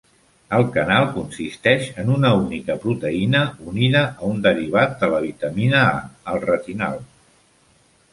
El 0.59 0.63
canal 0.75 1.03
consisteix 1.17 1.83
en 2.03 2.07
una 2.15 2.31
única 2.37 2.77
proteïna 2.85 3.41
unida 3.73 4.01
a 4.07 4.31
un 4.31 4.41
derivat 4.47 4.97
de 5.03 5.11
la 5.15 5.21
vitamina 5.27 5.83
A, 5.91 6.01
el 6.33 6.41
retinal. 6.47 6.97